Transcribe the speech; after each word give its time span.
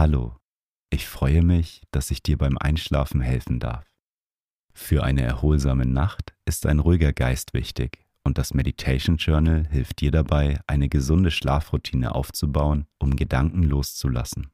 Hallo, 0.00 0.34
ich 0.88 1.06
freue 1.06 1.42
mich, 1.42 1.82
dass 1.90 2.10
ich 2.10 2.22
dir 2.22 2.38
beim 2.38 2.56
Einschlafen 2.56 3.20
helfen 3.20 3.60
darf. 3.60 3.84
Für 4.72 5.04
eine 5.04 5.20
erholsame 5.20 5.84
Nacht 5.84 6.32
ist 6.46 6.64
ein 6.64 6.78
ruhiger 6.78 7.12
Geist 7.12 7.52
wichtig 7.52 8.06
und 8.24 8.38
das 8.38 8.54
Meditation 8.54 9.18
Journal 9.18 9.68
hilft 9.70 10.00
dir 10.00 10.10
dabei, 10.10 10.58
eine 10.66 10.88
gesunde 10.88 11.30
Schlafroutine 11.30 12.14
aufzubauen, 12.14 12.86
um 12.98 13.14
Gedanken 13.14 13.62
loszulassen. 13.62 14.50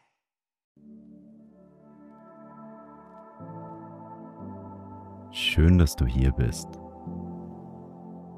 Schön, 5.33 5.77
dass 5.77 5.95
du 5.95 6.05
hier 6.05 6.33
bist. 6.33 6.67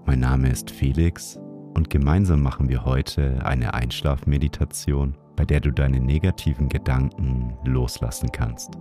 Mein 0.06 0.20
Name 0.20 0.50
ist 0.50 0.70
Felix 0.70 1.40
und 1.74 1.90
gemeinsam 1.90 2.44
machen 2.44 2.70
wir 2.70 2.86
heute 2.86 3.44
eine 3.44 3.74
Einschlafmeditation, 3.74 5.18
bei 5.36 5.44
der 5.44 5.60
du 5.60 5.72
deine 5.72 6.00
negativen 6.00 6.70
Gedanken 6.70 7.58
loslassen 7.66 8.32
kannst. 8.32 8.78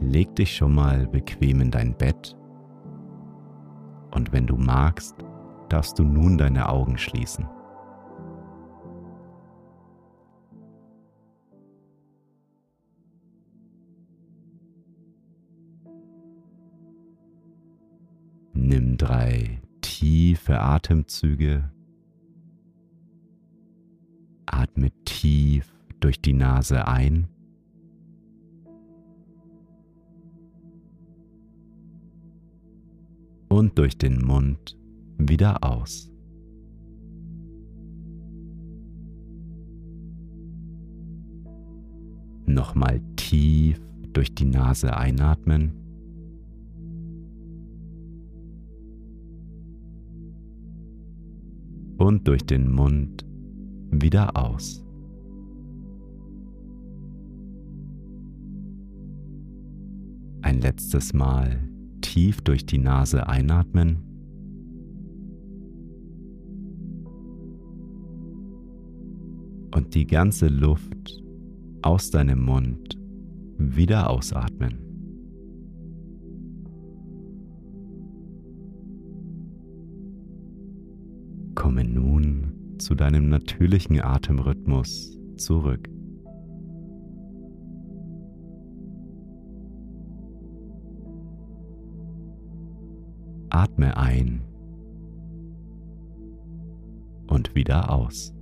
Leg 0.00 0.34
dich 0.34 0.56
schon 0.56 0.74
mal 0.74 1.06
bequem 1.08 1.60
in 1.60 1.70
dein 1.70 1.94
Bett 1.94 2.34
und 4.12 4.32
wenn 4.32 4.46
du 4.46 4.56
magst, 4.56 5.14
darfst 5.68 5.98
du 5.98 6.04
nun 6.04 6.38
deine 6.38 6.70
Augen 6.70 6.96
schließen. 6.96 7.46
Drei 19.06 19.60
tiefe 19.82 20.60
Atemzüge. 20.60 21.70
Atme 24.46 24.90
tief 25.04 25.72
durch 26.00 26.20
die 26.20 26.32
Nase 26.32 26.88
ein. 26.88 27.28
Und 33.48 33.78
durch 33.78 33.96
den 33.96 34.20
Mund 34.24 34.76
wieder 35.18 35.62
aus. 35.62 36.10
Nochmal 42.46 43.00
tief 43.14 43.80
durch 44.12 44.34
die 44.34 44.46
Nase 44.46 44.96
einatmen. 44.96 45.85
Und 51.98 52.26
durch 52.28 52.44
den 52.44 52.70
Mund 52.70 53.24
wieder 53.90 54.36
aus. 54.36 54.84
Ein 60.42 60.60
letztes 60.60 61.12
Mal 61.12 61.68
tief 62.00 62.40
durch 62.42 62.66
die 62.66 62.78
Nase 62.78 63.26
einatmen. 63.26 64.02
Und 69.74 69.94
die 69.94 70.06
ganze 70.06 70.48
Luft 70.48 71.22
aus 71.82 72.10
deinem 72.10 72.44
Mund 72.44 72.98
wieder 73.58 74.08
ausatmen. 74.08 74.85
Komme 81.66 81.82
nun 81.82 82.76
zu 82.78 82.94
deinem 82.94 83.28
natürlichen 83.28 84.00
Atemrhythmus 84.00 85.18
zurück. 85.36 85.88
Atme 93.50 93.96
ein 93.96 94.42
und 97.26 97.52
wieder 97.56 97.90
aus. 97.90 98.32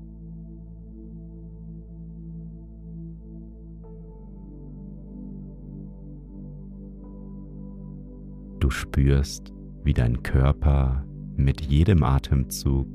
Du 8.61 8.69
spürst, 8.69 9.55
wie 9.83 9.95
dein 9.95 10.23
Körper 10.23 11.07
mit 11.37 11.63
jedem 11.63 12.03
Atemzug 12.03 12.87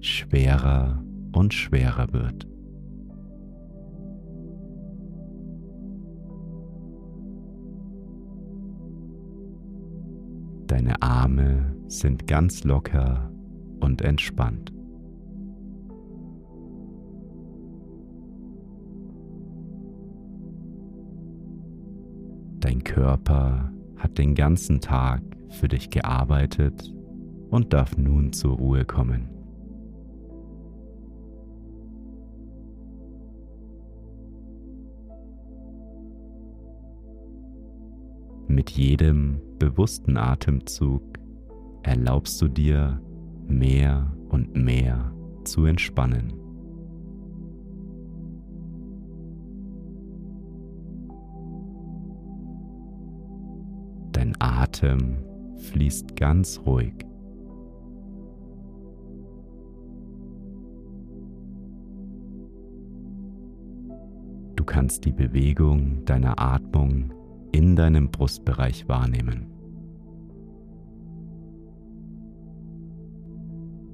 schwerer 0.00 1.02
und 1.32 1.54
schwerer 1.54 2.12
wird. 2.12 2.46
Deine 10.66 11.02
Arme 11.02 11.76
sind 11.88 12.26
ganz 12.26 12.64
locker 12.64 13.30
und 13.80 14.02
entspannt. 14.02 14.72
Dein 22.60 22.84
Körper 22.84 23.72
hat 23.96 24.18
den 24.18 24.34
ganzen 24.34 24.80
Tag 24.80 25.22
für 25.48 25.66
dich 25.66 25.90
gearbeitet 25.90 26.94
und 27.50 27.72
darf 27.72 27.96
nun 27.96 28.32
zur 28.32 28.56
Ruhe 28.56 28.84
kommen. 28.84 29.39
Mit 38.60 38.68
jedem 38.72 39.40
bewussten 39.58 40.18
Atemzug 40.18 41.02
erlaubst 41.82 42.42
du 42.42 42.46
dir 42.46 43.00
mehr 43.48 44.14
und 44.28 44.54
mehr 44.54 45.14
zu 45.44 45.64
entspannen. 45.64 46.34
Dein 54.12 54.36
Atem 54.40 55.24
fließt 55.56 56.14
ganz 56.16 56.60
ruhig. 56.66 56.92
Du 64.54 64.64
kannst 64.66 65.06
die 65.06 65.12
Bewegung 65.12 66.04
deiner 66.04 66.38
Atmung 66.38 67.14
in 67.52 67.76
deinem 67.76 68.10
Brustbereich 68.10 68.88
wahrnehmen. 68.88 69.46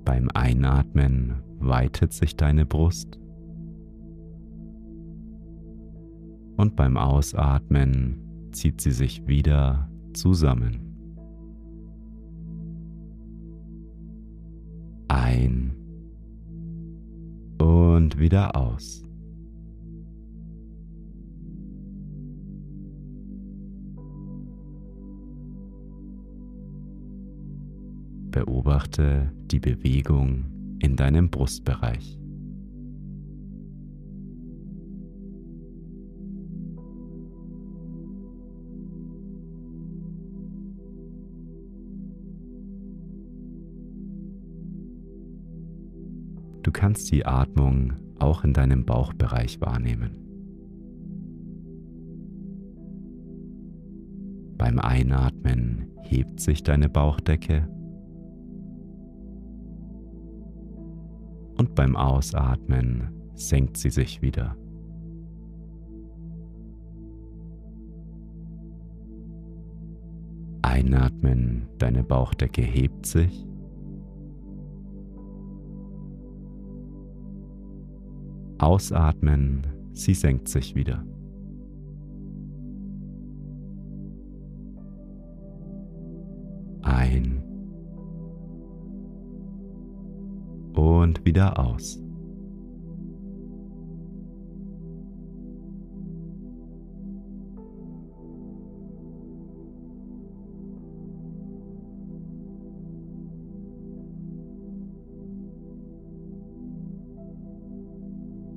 Beim 0.04 0.28
Einatmen 0.34 1.42
weitet 1.58 2.12
sich 2.12 2.36
deine 2.36 2.64
Brust 2.64 3.18
und 6.56 6.76
beim 6.76 6.96
Ausatmen 6.96 8.50
zieht 8.52 8.80
sie 8.80 8.92
sich 8.92 9.26
wieder 9.26 9.90
zusammen. 10.14 10.82
Ein 15.08 15.76
und 17.58 18.18
wieder 18.18 18.56
aus. 18.56 19.05
Beobachte 28.76 29.32
die 29.46 29.58
Bewegung 29.58 30.76
in 30.80 30.96
deinem 30.96 31.30
Brustbereich. 31.30 32.18
Du 46.62 46.70
kannst 46.70 47.10
die 47.10 47.24
Atmung 47.24 47.94
auch 48.18 48.44
in 48.44 48.52
deinem 48.52 48.84
Bauchbereich 48.84 49.58
wahrnehmen. 49.62 50.10
Beim 54.58 54.78
Einatmen 54.78 55.86
hebt 56.02 56.40
sich 56.40 56.62
deine 56.62 56.90
Bauchdecke 56.90 57.66
beim 61.76 61.94
Ausatmen 61.94 63.10
senkt 63.34 63.76
sie 63.76 63.90
sich 63.90 64.22
wieder. 64.22 64.56
Einatmen, 70.62 71.68
deine 71.78 72.02
Bauchdecke 72.02 72.62
hebt 72.62 73.06
sich. 73.06 73.46
Ausatmen, 78.58 79.66
sie 79.92 80.14
senkt 80.14 80.48
sich 80.48 80.74
wieder. 80.74 81.04
Und 91.06 91.24
wieder 91.24 91.58
aus. 91.58 92.00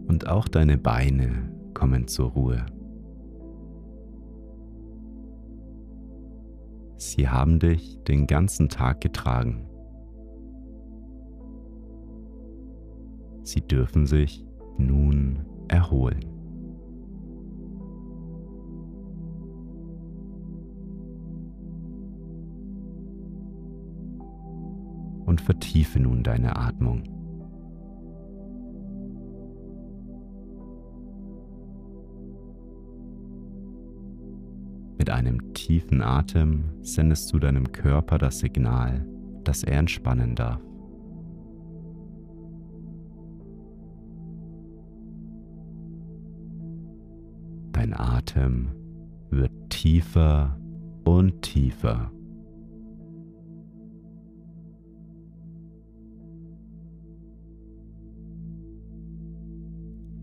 und 0.08 0.28
auch 0.28 0.48
deine 0.48 0.78
Beine 0.78 1.54
kommen 1.76 2.08
zur 2.08 2.32
Ruhe. 2.32 2.66
Sie 6.98 7.30
haben 7.30 7.60
dich 7.60 8.04
den 8.06 8.26
ganzen 8.26 8.68
Tag 8.68 9.02
getragen. 9.02 9.70
Sie 13.50 13.62
dürfen 13.62 14.06
sich 14.06 14.46
nun 14.78 15.40
erholen. 15.70 16.24
Und 25.26 25.42
vertiefe 25.42 26.00
nun 26.00 26.22
deine 26.22 26.56
Atmung. 26.58 27.02
Mit 35.00 35.10
einem 35.10 35.56
tiefen 35.56 36.04
Atem 36.04 36.66
sendest 36.82 37.34
du 37.34 37.40
deinem 37.40 37.72
Körper 37.72 38.20
das 38.20 38.38
Signal, 38.38 39.08
dass 39.44 39.64
er 39.64 39.80
entspannen 39.80 40.36
darf. 40.36 40.69
Dein 47.80 47.94
Atem 47.94 48.68
wird 49.30 49.54
tiefer 49.70 50.60
und 51.06 51.42
tiefer. 51.42 52.12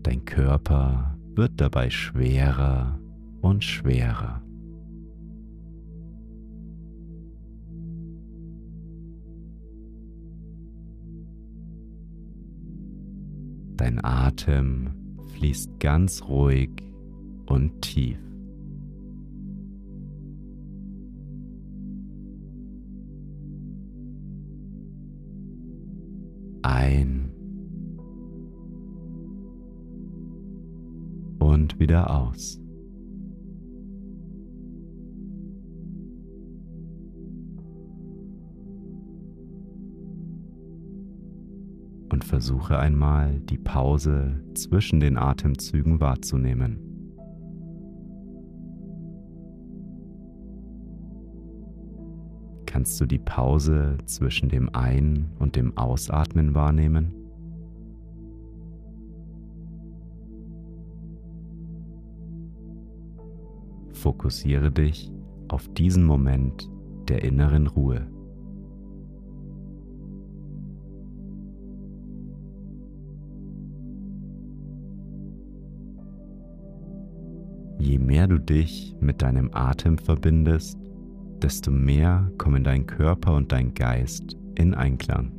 Dein 0.03 0.23
Körper 0.23 1.17
wird 1.33 1.59
dabei 1.59 1.89
schwerer 1.89 2.99
und 3.41 3.63
schwerer. 3.63 4.43
Dein 13.77 14.05
Atem 14.05 14.91
fließt 15.33 15.79
ganz 15.79 16.21
ruhig 16.21 16.86
und 17.47 17.81
tief. 17.81 18.17
Ein 26.61 27.31
und 31.39 31.79
wieder 31.79 32.09
aus. 32.09 32.61
und 42.09 42.23
versuche 42.23 42.79
einmal 42.79 43.39
die 43.41 43.59
Pause 43.59 44.41
zwischen 44.55 44.99
den 44.99 45.17
Atemzügen 45.17 45.99
wahrzunehmen. 45.99 46.86
Kannst 52.77 53.01
du 53.01 53.07
die 53.07 53.17
Pause 53.17 53.97
zwischen 54.05 54.49
dem 54.49 54.69
Ein- 54.71 55.31
und 55.39 55.55
dem 55.55 55.75
Ausatmen 55.79 56.53
wahrnehmen? 56.53 57.11
Fokussiere 63.93 64.71
dich 64.71 65.11
auf 65.47 65.67
diesen 65.73 66.05
Moment 66.05 66.69
der 67.09 67.23
inneren 67.23 67.65
Ruhe. 67.65 68.05
Je 77.79 77.97
mehr 77.97 78.27
du 78.27 78.39
dich 78.39 78.95
mit 78.99 79.23
deinem 79.23 79.49
Atem 79.51 79.97
verbindest, 79.97 80.86
desto 81.41 81.71
mehr 81.71 82.31
kommen 82.37 82.63
dein 82.63 82.85
Körper 82.85 83.35
und 83.35 83.51
dein 83.51 83.73
Geist 83.73 84.37
in 84.55 84.73
Einklang. 84.73 85.31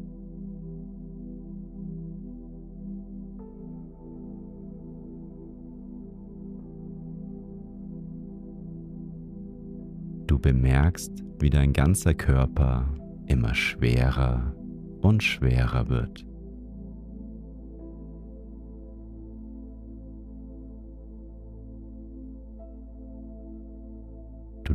Du 10.26 10.38
bemerkst, 10.38 11.25
wie 11.40 11.50
dein 11.50 11.73
ganzer 11.73 12.14
Körper 12.14 12.94
immer 13.26 13.54
schwerer 13.54 14.54
und 15.00 15.23
schwerer 15.23 15.88
wird. 15.88 16.27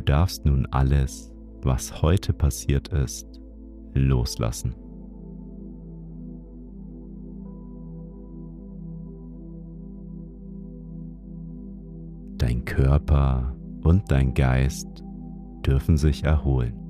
Darfst 0.04 0.44
nun 0.44 0.66
alles, 0.66 1.32
was 1.62 2.02
heute 2.02 2.32
passiert 2.32 2.88
ist, 2.88 3.40
loslassen. 3.94 4.74
Dein 12.38 12.64
Körper 12.64 13.56
und 13.82 14.10
dein 14.10 14.34
Geist 14.34 15.02
dürfen 15.64 15.96
sich 15.96 16.24
erholen. 16.24 16.83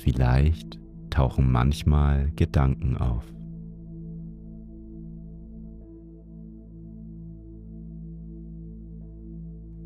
Vielleicht 0.00 0.80
tauchen 1.10 1.50
manchmal 1.52 2.30
Gedanken 2.32 2.96
auf. 2.96 3.24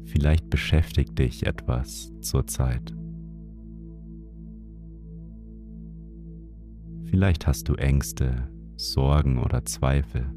Vielleicht 0.05 0.49
beschäftigt 0.49 1.19
dich 1.19 1.45
etwas 1.47 2.13
zurzeit. 2.21 2.95
Vielleicht 7.05 7.47
hast 7.47 7.69
du 7.69 7.75
Ängste, 7.75 8.49
Sorgen 8.77 9.39
oder 9.39 9.65
Zweifel. 9.65 10.33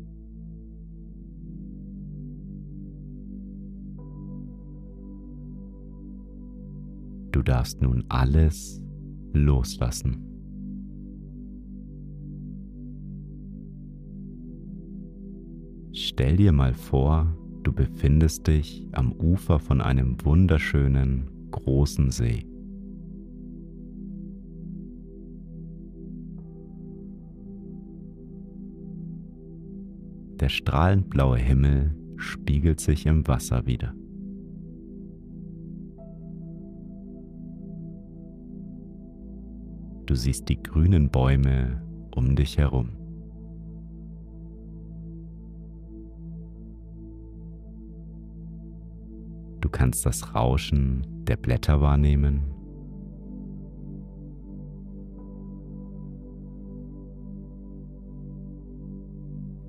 Du 7.32 7.44
darfst 7.44 7.82
nun 7.82 8.04
alles 8.10 8.82
loslassen. 9.44 10.24
Stell 15.94 16.38
dir 16.38 16.52
mal 16.52 16.74
vor, 16.74 17.36
du 17.64 17.74
befindest 17.74 18.48
dich 18.48 18.88
am 18.92 19.12
Ufer 19.14 19.60
von 19.60 19.82
einem 19.82 20.18
wunderschönen, 20.24 21.30
großen 21.52 22.12
See. 22.12 22.46
Der 30.40 30.50
strahlend 30.50 31.10
blaue 31.10 31.38
Himmel 31.38 31.96
spiegelt 32.18 32.80
sich 32.80 33.08
im 33.08 33.28
Wasser 33.28 33.66
wieder. 33.66 33.94
Du 40.08 40.16
siehst 40.16 40.48
die 40.48 40.64
grünen 40.64 41.10
Bäume 41.10 41.82
um 42.16 42.38
dich 42.38 42.58
herum. 42.58 42.92
Du 49.60 49.68
kannst 49.68 50.06
das 50.06 50.34
Rauschen 50.34 51.06
der 51.26 51.36
Blätter 51.36 51.82
wahrnehmen. 51.82 52.42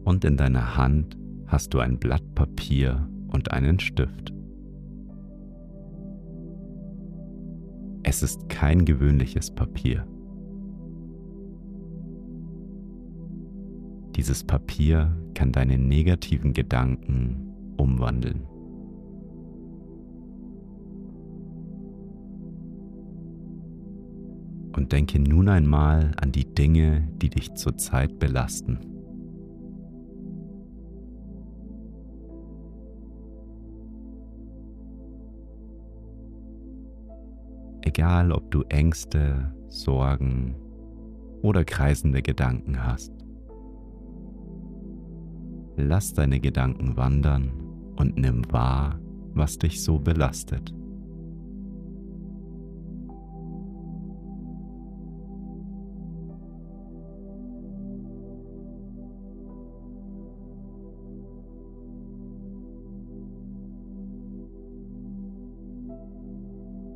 Und 0.04 0.25
in 0.25 0.37
deiner 0.37 0.76
Hand 0.76 1.18
hast 1.49 1.75
du 1.75 1.80
ein 1.80 1.99
Blatt 1.99 2.23
Papier 2.37 3.09
und 3.33 3.50
einen 3.50 3.80
Stift. 3.80 4.33
Es 8.04 8.23
ist 8.23 8.49
kein 8.49 8.85
gewöhnliches 8.85 9.50
Papier. 9.50 10.07
Dieses 14.18 14.42
Papier 14.42 15.16
kann 15.34 15.52
deine 15.52 15.78
negativen 15.78 16.52
Gedanken 16.52 17.54
umwandeln. 17.76 18.42
Und 24.75 24.90
denke 24.90 25.20
nun 25.20 25.48
einmal 25.48 26.10
an 26.20 26.32
die 26.32 26.52
Dinge, 26.52 27.08
die 27.22 27.30
dich 27.30 27.54
zurzeit 27.54 28.18
belasten. 28.18 28.80
Egal, 37.82 38.32
ob 38.32 38.50
du 38.50 38.62
Ängste, 38.62 39.54
Sorgen 39.68 40.56
oder 41.40 41.64
kreisende 41.64 42.20
Gedanken 42.20 42.84
hast. 42.84 43.17
Lass 45.80 46.12
deine 46.12 46.40
Gedanken 46.40 46.97
wandern 46.97 47.52
und 47.94 48.16
nimm 48.18 48.42
wahr, 48.50 48.99
was 49.32 49.58
dich 49.58 49.80
so 49.80 50.00
belastet. 50.00 50.75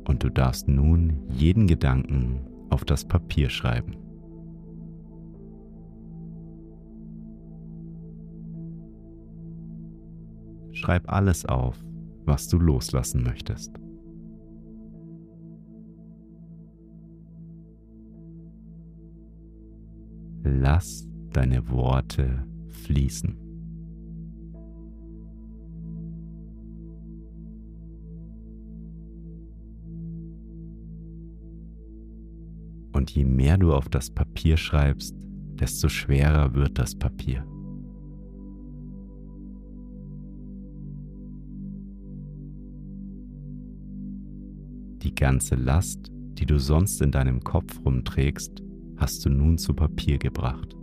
Und 0.05 0.21
du 0.21 0.29
darfst 0.29 0.67
nun 0.67 1.23
jeden 1.29 1.67
Gedanken 1.67 2.41
auf 2.69 2.83
das 2.83 3.05
Papier 3.05 3.49
schreiben. 3.49 4.02
Schreib 10.83 11.09
alles 11.09 11.45
auf, 11.45 11.81
was 12.25 12.49
du 12.49 12.59
loslassen 12.59 13.23
möchtest. 13.23 13.71
Lass 20.43 21.07
deine 21.31 21.69
Worte 21.69 22.45
fließen. 22.67 23.37
Und 32.91 33.09
je 33.11 33.23
mehr 33.23 33.57
du 33.57 33.73
auf 33.73 33.87
das 33.87 34.09
Papier 34.09 34.57
schreibst, 34.57 35.15
desto 35.61 35.87
schwerer 35.87 36.53
wird 36.53 36.77
das 36.77 36.93
Papier. 36.93 37.47
Ganze 45.23 45.55
Last, 45.55 46.11
die 46.33 46.45
du 46.45 46.59
sonst 46.59 47.01
in 47.01 47.09
deinem 47.09 47.41
Kopf 47.45 47.79
rumträgst, 47.85 48.61
hast 48.97 49.23
du 49.23 49.29
nun 49.29 49.57
zu 49.57 49.73
Papier 49.73 50.17
gebracht. 50.17 50.75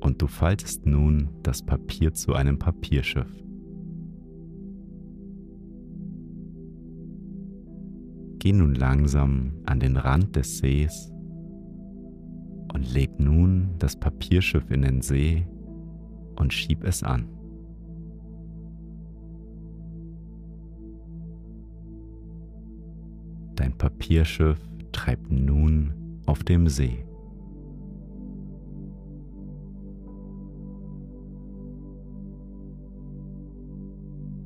Und 0.00 0.20
du 0.20 0.26
faltest 0.26 0.84
nun 0.84 1.30
das 1.42 1.64
Papier 1.64 2.12
zu 2.12 2.34
einem 2.34 2.58
Papierschiff. 2.58 3.32
Geh 8.38 8.52
nun 8.52 8.74
langsam 8.74 9.54
an 9.64 9.80
den 9.80 9.96
Rand 9.96 10.36
des 10.36 10.58
Sees 10.58 11.10
und 12.74 12.92
leg 12.92 13.18
nun 13.18 13.70
das 13.78 13.98
Papierschiff 13.98 14.70
in 14.70 14.82
den 14.82 15.00
See 15.00 15.46
und 16.36 16.52
schieb 16.52 16.84
es 16.84 17.02
an. 17.02 17.28
Dein 23.56 23.72
Papierschiff 23.76 24.58
treibt 24.92 25.30
nun 25.30 26.20
auf 26.26 26.44
dem 26.44 26.68
See. 26.68 27.04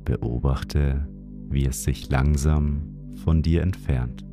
Beobachte, 0.05 1.07
wie 1.49 1.65
es 1.65 1.83
sich 1.83 2.09
langsam 2.09 2.95
von 3.23 3.41
dir 3.41 3.61
entfernt. 3.61 4.25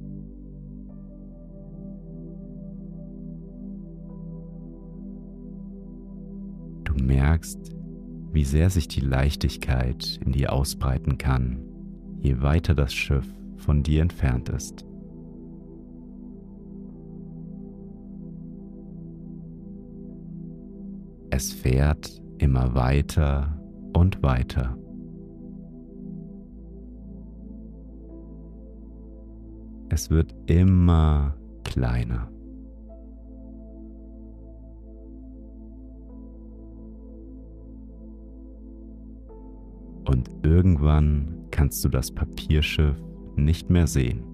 Merkst, 7.28 7.76
wie 8.32 8.44
sehr 8.44 8.70
sich 8.70 8.88
die 8.88 9.02
Leichtigkeit 9.02 10.18
in 10.24 10.32
dir 10.32 10.50
ausbreiten 10.50 11.18
kann, 11.18 11.62
je 12.20 12.40
weiter 12.40 12.74
das 12.74 12.94
Schiff 12.94 13.26
von 13.58 13.82
dir 13.82 14.00
entfernt 14.00 14.48
ist. 14.48 14.86
Es 21.30 21.52
fährt 21.52 22.18
immer 22.38 22.74
weiter 22.74 23.60
und 23.92 24.22
weiter. 24.22 24.78
Es 29.90 30.08
wird 30.08 30.34
immer 30.46 31.36
kleiner. 31.64 32.30
Und 40.18 40.30
irgendwann 40.42 41.46
kannst 41.52 41.84
du 41.84 41.88
das 41.88 42.10
Papierschiff 42.10 42.96
nicht 43.36 43.70
mehr 43.70 43.86
sehen. 43.86 44.24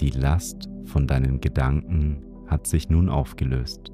Die 0.00 0.10
Last 0.10 0.68
von 0.84 1.06
deinen 1.06 1.40
Gedanken 1.40 2.22
hat 2.46 2.66
sich 2.66 2.90
nun 2.90 3.08
aufgelöst. 3.08 3.90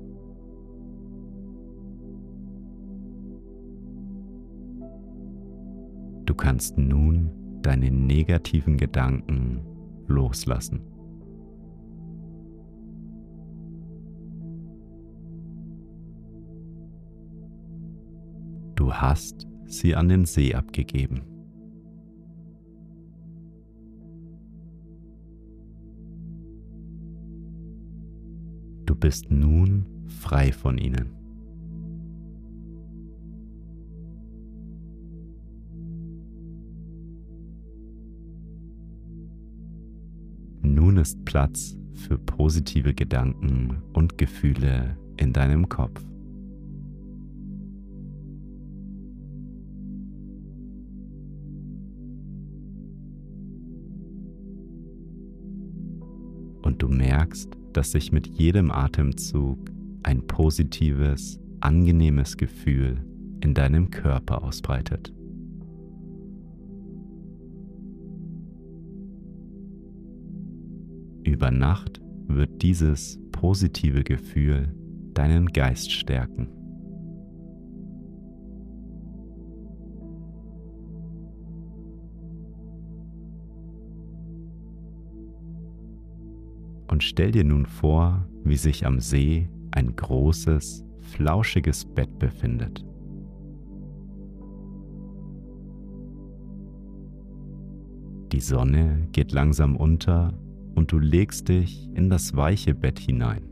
Du 6.27 6.35
kannst 6.35 6.79
nun 6.79 7.31
deine 7.63 7.93
negativen 7.93 8.77
Gedanken 8.77 9.61
loslassen. 10.09 10.81
Du 18.91 18.97
hast 18.97 19.47
sie 19.67 19.95
an 19.95 20.09
den 20.09 20.25
See 20.25 20.53
abgegeben. 20.53 21.21
Du 28.85 28.97
bist 28.97 29.31
nun 29.31 29.87
frei 30.09 30.51
von 30.51 30.77
ihnen. 30.77 31.13
Nun 40.63 40.97
ist 40.97 41.25
Platz 41.25 41.77
für 41.95 42.19
positive 42.19 42.93
Gedanken 42.93 43.85
und 43.93 44.19
Gefühle 44.19 44.99
in 45.17 45.33
deinem 45.33 45.69
Kopf. 45.69 46.03
Du 56.81 56.89
merkst, 56.89 57.59
dass 57.75 57.93
sich 57.93 58.11
mit 58.11 58.27
jedem 58.27 58.71
Atemzug 58.71 59.71
ein 60.03 60.27
positives, 60.27 61.39
angenehmes 61.61 62.39
Gefühl 62.39 63.05
in 63.43 63.53
deinem 63.53 63.91
Körper 63.91 64.43
ausbreitet. 64.43 65.13
Über 71.23 71.51
Nacht 71.51 72.01
wird 72.29 72.63
dieses 72.63 73.21
positive 73.31 74.03
Gefühl 74.03 74.75
deinen 75.13 75.49
Geist 75.49 75.93
stärken. 75.93 76.49
Und 87.01 87.05
stell 87.05 87.33
dir 87.33 87.45
nun 87.45 87.65
vor, 87.65 88.27
wie 88.45 88.59
sich 88.59 88.85
am 88.85 89.01
See 89.01 89.49
ein 89.71 89.97
großes, 89.97 90.85
flauschiges 91.01 91.87
Bett 91.87 92.19
befindet. 92.19 92.85
Die 98.33 98.41
Sonne 98.43 99.09
geht 99.13 99.33
langsam 99.33 99.77
unter 99.77 100.35
und 100.75 100.93
du 100.93 100.99
legst 100.99 101.49
dich 101.49 101.89
in 101.95 102.11
das 102.11 102.37
weiche 102.37 102.75
Bett 102.75 102.99
hinein. 102.99 103.49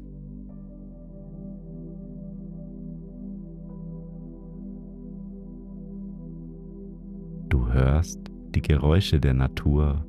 Du 7.49 7.73
hörst 7.73 8.21
die 8.55 8.61
Geräusche 8.61 9.19
der 9.19 9.33
Natur 9.33 10.05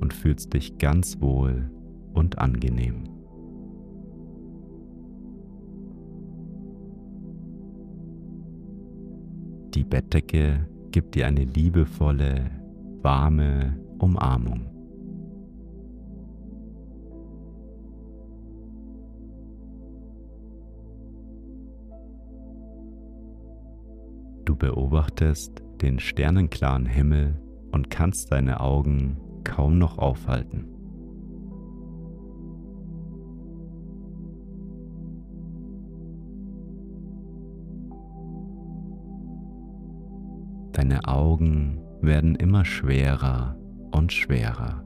und 0.00 0.12
fühlst 0.12 0.54
dich 0.54 0.76
ganz 0.78 1.20
wohl 1.20 1.70
und 2.14 2.38
angenehm. 2.38 3.04
Die 9.74 9.84
Bettdecke 9.84 10.66
gibt 10.90 11.14
dir 11.14 11.26
eine 11.26 11.44
liebevolle, 11.44 12.50
warme 13.02 13.78
Umarmung. 13.98 14.66
Du 24.44 24.56
beobachtest 24.56 25.62
den 25.80 26.00
sternenklaren 26.00 26.86
Himmel 26.86 27.40
und 27.70 27.90
kannst 27.90 28.32
deine 28.32 28.60
Augen 28.60 29.16
kaum 29.44 29.78
noch 29.78 29.98
aufhalten. 29.98 30.79
Deine 40.72 41.04
Augen 41.06 41.80
werden 42.00 42.34
immer 42.36 42.64
schwerer 42.64 43.56
und 43.90 44.12
schwerer. 44.12 44.84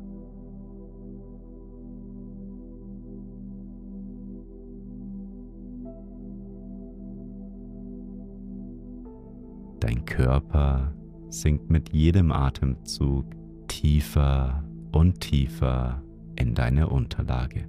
Dein 9.80 10.04
Körper 10.06 10.94
sinkt 11.28 11.70
mit 11.70 11.92
jedem 11.92 12.32
Atemzug 12.32 13.26
tiefer 13.68 14.64
und 14.92 15.20
tiefer 15.20 16.02
in 16.36 16.54
deine 16.54 16.88
Unterlage. 16.88 17.68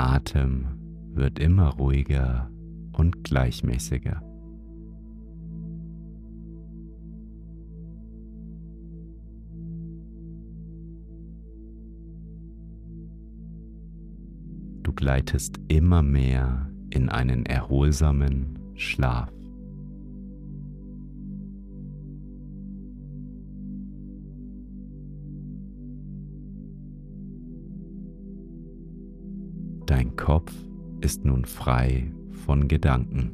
Atem 0.00 0.66
wird 1.12 1.38
immer 1.38 1.74
ruhiger 1.74 2.50
und 2.94 3.22
gleichmäßiger. 3.22 4.22
Du 14.82 14.94
gleitest 14.94 15.60
immer 15.68 16.02
mehr 16.02 16.70
in 16.88 17.10
einen 17.10 17.44
erholsamen 17.44 18.58
Schlaf. 18.76 19.30
Kopf 30.30 30.54
ist 31.00 31.24
nun 31.24 31.44
frei 31.44 32.12
von 32.30 32.68
Gedanken. 32.68 33.32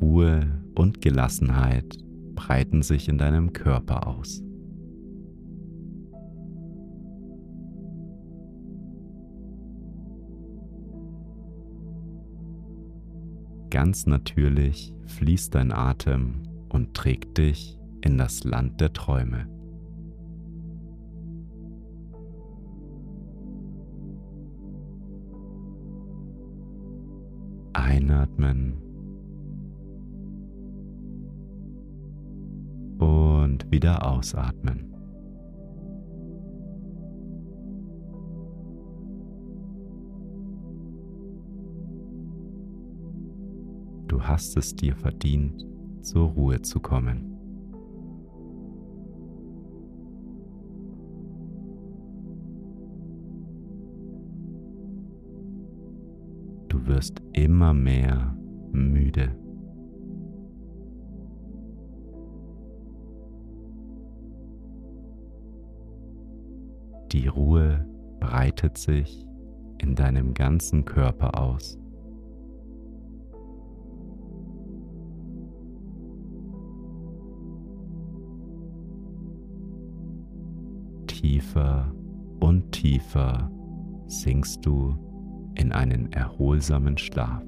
Ruhe 0.00 0.62
und 0.76 1.00
Gelassenheit 1.00 1.98
breiten 2.36 2.82
sich 2.82 3.08
in 3.08 3.18
deinem 3.18 3.52
Körper 3.52 4.06
aus. 4.06 4.44
Ganz 13.70 14.06
natürlich 14.06 14.94
fließt 15.06 15.56
dein 15.56 15.72
Atem 15.72 16.51
und 16.72 16.94
trägt 16.94 17.38
dich 17.38 17.78
in 18.00 18.18
das 18.18 18.44
Land 18.44 18.80
der 18.80 18.92
Träume. 18.92 19.46
Einatmen 27.74 28.78
und 32.98 33.70
wieder 33.70 34.06
ausatmen. 34.06 34.88
Du 44.08 44.22
hast 44.22 44.56
es 44.56 44.74
dir 44.74 44.94
verdient, 44.94 45.66
zur 46.02 46.28
Ruhe 46.28 46.60
zu 46.62 46.80
kommen. 46.80 47.28
Du 56.68 56.86
wirst 56.86 57.22
immer 57.32 57.72
mehr 57.74 58.36
müde. 58.72 59.36
Die 67.12 67.26
Ruhe 67.26 67.86
breitet 68.20 68.78
sich 68.78 69.26
in 69.78 69.94
deinem 69.94 70.32
ganzen 70.32 70.86
Körper 70.86 71.38
aus. 71.38 71.81
Tiefer 81.32 81.90
und 82.40 82.72
tiefer 82.72 83.50
sinkst 84.06 84.66
du 84.66 84.94
in 85.54 85.72
einen 85.72 86.12
erholsamen 86.12 86.98
Schlaf. 86.98 87.42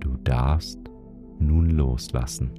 Du 0.00 0.18
darfst 0.22 0.80
nun 1.38 1.70
loslassen. 1.70 2.50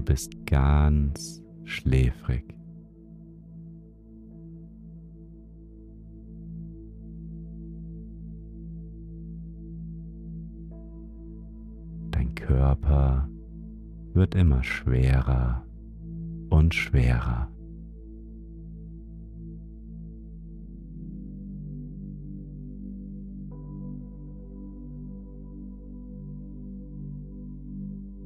Du 0.00 0.06
bist 0.06 0.46
ganz 0.46 1.42
schläfrig. 1.64 2.42
Dein 12.12 12.34
Körper 12.34 13.28
wird 14.14 14.34
immer 14.34 14.62
schwerer 14.64 15.66
und 16.48 16.74
schwerer. 16.74 17.48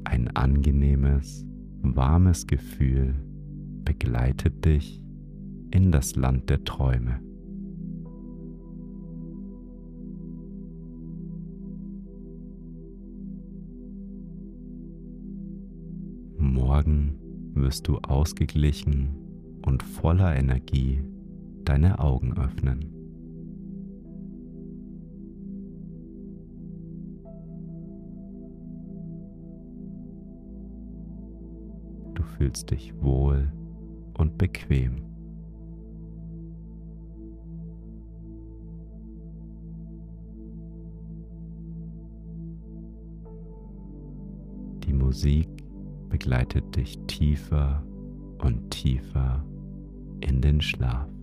Ein 0.04 0.28
angenehmes, 0.37 1.44
warmes 1.84 2.46
Gefühl 2.46 3.14
begleitet 3.84 4.64
dich 4.64 5.02
in 5.70 5.92
das 5.92 6.16
Land 6.16 6.48
der 6.48 6.64
Träume. 6.64 7.20
Morgen 16.38 17.18
wirst 17.54 17.88
du 17.88 17.98
ausgeglichen 17.98 19.16
und 19.62 19.82
voller 19.82 20.34
Energie 20.36 21.02
deine 21.64 21.98
Augen 21.98 22.36
öffnen. 22.36 22.93
Du 32.24 32.30
fühlst 32.38 32.70
dich 32.70 32.94
wohl 33.02 33.52
und 34.14 34.38
bequem. 34.38 34.96
Die 44.84 44.92
Musik 44.92 45.48
begleitet 46.08 46.74
dich 46.74 46.98
tiefer 47.06 47.84
und 48.38 48.70
tiefer 48.70 49.44
in 50.20 50.40
den 50.40 50.60
Schlaf. 50.60 51.13